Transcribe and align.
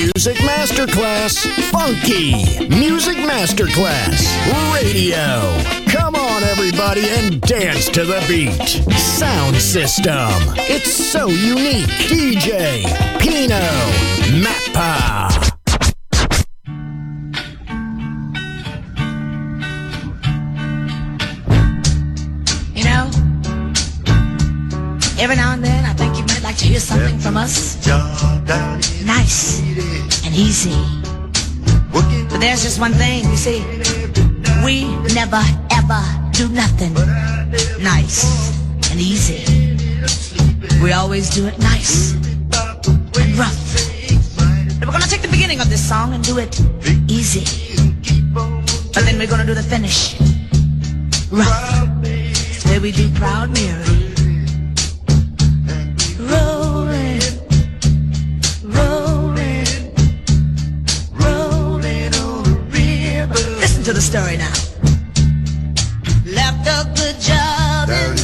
Music 0.00 0.38
Masterclass 0.38 1.46
Funky 1.70 2.32
Music 2.68 3.18
Masterclass 3.18 4.24
Radio. 4.72 5.42
Come 5.92 6.14
on, 6.14 6.42
everybody, 6.42 7.06
and 7.10 7.38
dance 7.42 7.90
to 7.90 8.06
the 8.06 8.24
beat. 8.26 8.66
Sound 8.96 9.56
system. 9.56 10.30
It's 10.56 10.90
so 10.90 11.28
unique. 11.28 11.86
DJ 12.08 12.82
Pino 13.20 13.60
Mappa. 14.40 15.28
You 22.74 22.84
know, 22.84 23.10
every 25.22 25.36
now 25.36 25.52
and 25.52 25.62
then 25.62 25.84
I 25.84 25.92
think 25.92 26.16
you 26.16 26.24
might 26.24 26.42
like 26.42 26.56
to 26.56 26.64
hear 26.64 26.80
something 26.80 27.18
from 27.18 27.36
us. 27.36 27.76
Nice 27.86 28.50
and 28.50 28.79
easy. 30.40 30.74
But 31.92 32.40
there's 32.40 32.62
just 32.62 32.80
one 32.80 32.92
thing, 32.92 33.28
you 33.28 33.36
see, 33.36 33.60
we 34.64 34.84
never 35.12 35.42
ever 35.70 36.02
do 36.32 36.48
nothing 36.48 36.94
nice 37.82 38.24
and 38.90 38.98
easy. 38.98 39.44
We 40.82 40.92
always 40.92 41.28
do 41.28 41.46
it 41.46 41.58
nice 41.58 42.14
and 42.14 43.36
rough. 43.36 43.60
And 44.80 44.86
we're 44.86 44.92
gonna 44.92 45.12
take 45.14 45.20
the 45.20 45.28
beginning 45.30 45.60
of 45.60 45.68
this 45.68 45.86
song 45.86 46.14
and 46.14 46.24
do 46.24 46.38
it 46.38 46.58
easy. 47.06 47.44
But 48.94 49.04
then 49.04 49.18
we're 49.18 49.28
gonna 49.28 49.44
do 49.44 49.54
the 49.54 49.62
finish 49.62 50.16
rough. 51.30 52.64
Where 52.66 52.80
we 52.80 52.92
do 52.92 53.10
Proud 53.10 53.52
Mary. 53.52 54.09
To 63.90 63.94
the 63.94 64.00
story 64.00 64.36
now. 64.36 64.52
Left 66.24 66.64
a 66.66 66.88
good 66.94 67.20
job 67.20 68.19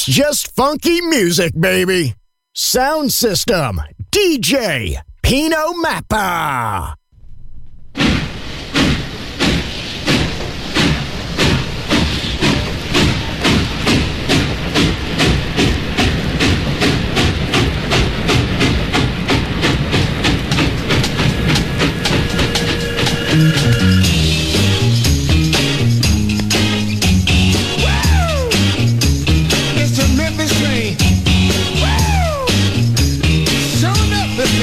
It's 0.00 0.06
just 0.06 0.56
funky 0.56 1.02
music, 1.02 1.52
baby. 1.60 2.14
Sound 2.54 3.12
system, 3.12 3.82
DJ 4.10 4.96
Pino 5.22 5.74
Mappa. 5.74 6.94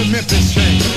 movement 0.07 0.31
is 0.31 0.51
strange. 0.51 0.96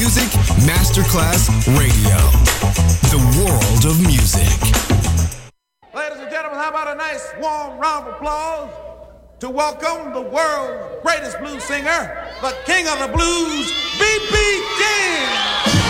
Music 0.00 0.30
Masterclass 0.64 1.50
Radio. 1.78 2.16
The 3.12 3.20
world 3.36 3.84
of 3.84 4.00
music. 4.00 4.48
Ladies 5.94 6.20
and 6.20 6.30
gentlemen, 6.30 6.58
how 6.58 6.70
about 6.70 6.94
a 6.94 6.94
nice 6.94 7.30
warm 7.38 7.78
round 7.78 8.08
of 8.08 8.14
applause 8.14 8.70
to 9.40 9.50
welcome 9.50 10.14
the 10.14 10.22
world's 10.22 11.02
greatest 11.02 11.38
blues 11.40 11.62
singer, 11.64 12.32
the 12.40 12.56
king 12.64 12.88
of 12.88 12.98
the 12.98 13.08
blues, 13.08 13.70
B.B. 13.98 14.64
King. 14.78 15.89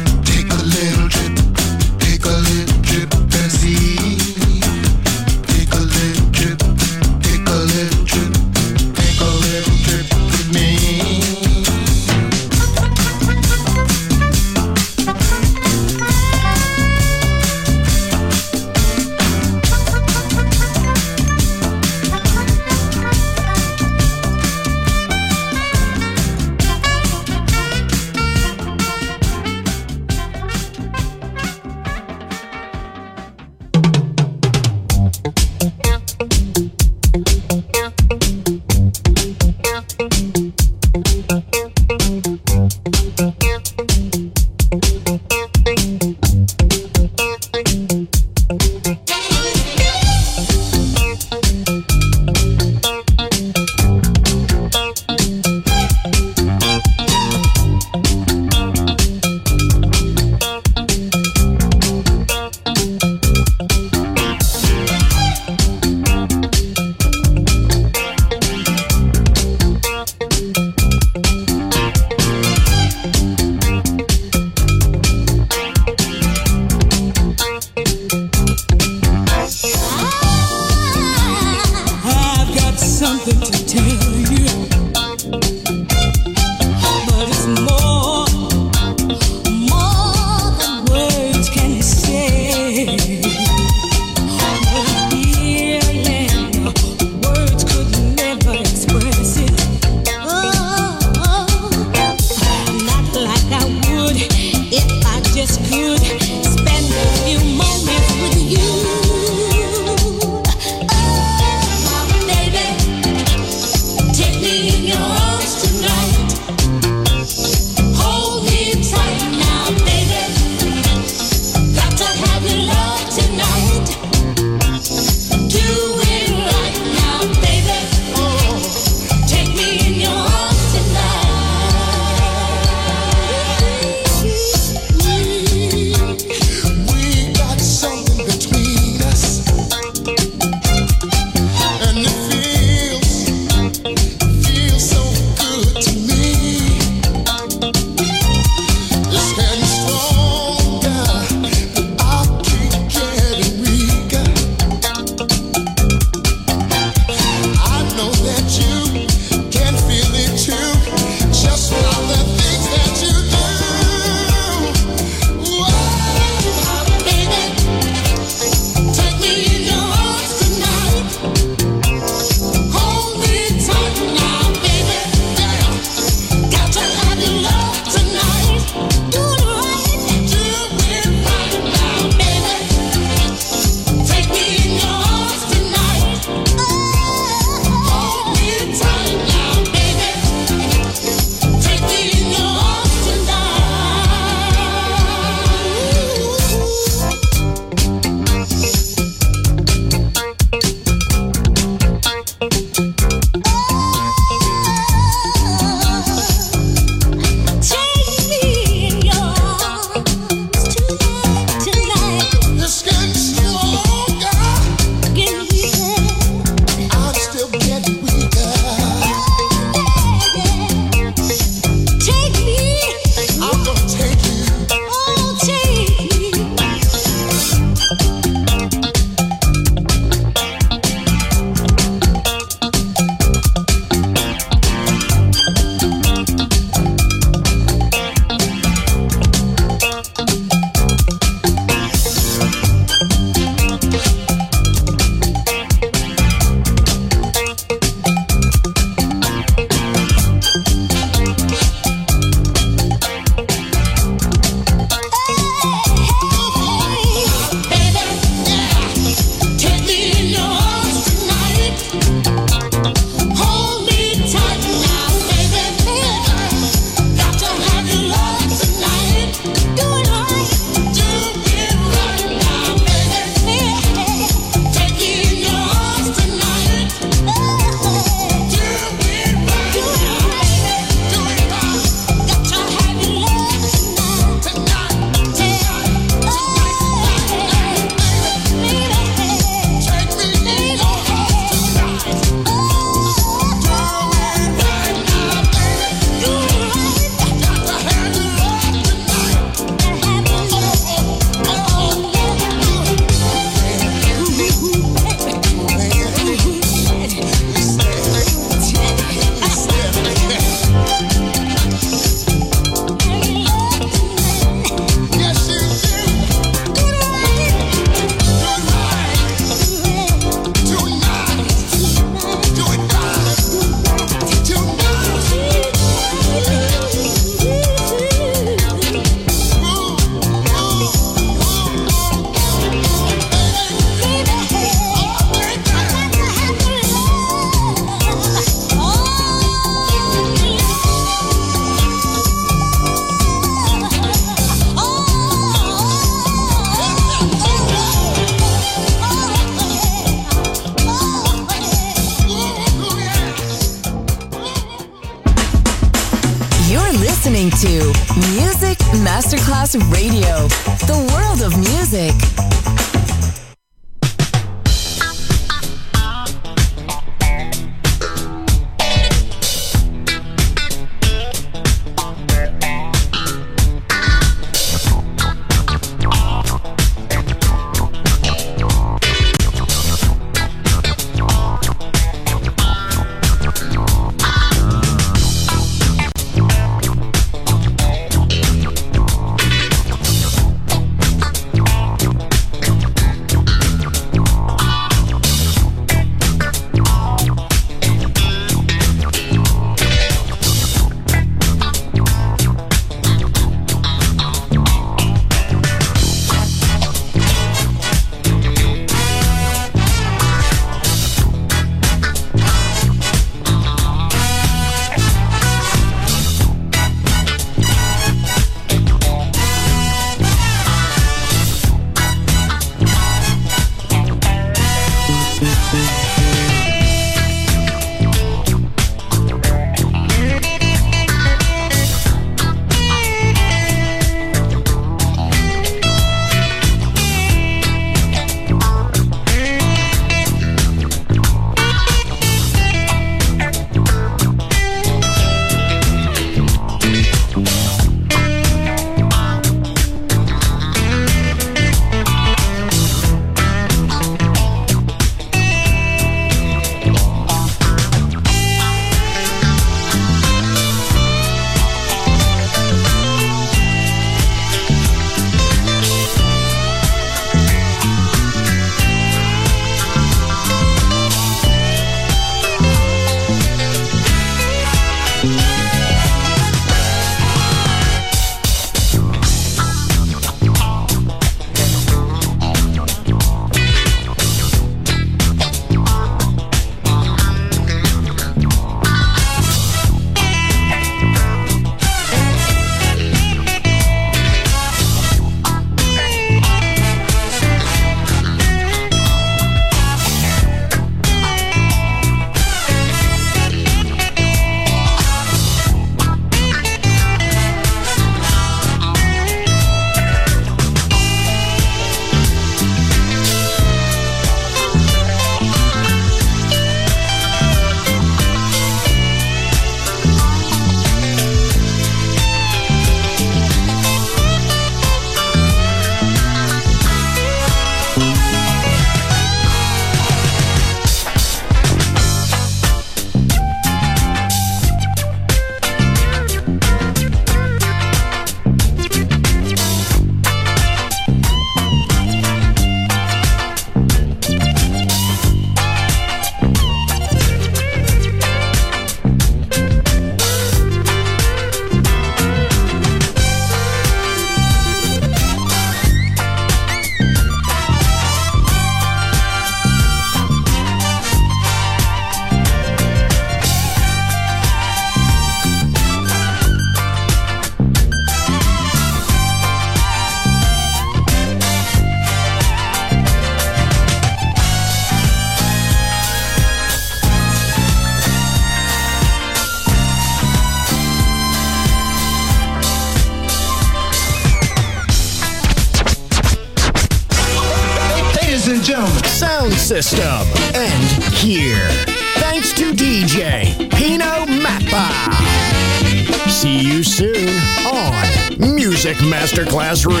Masterclass 599.31 599.85
Radio. 599.85 600.00